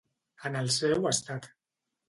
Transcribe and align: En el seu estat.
En 0.49 0.57
el 0.61 0.71
seu 0.77 1.07
estat. 1.13 1.49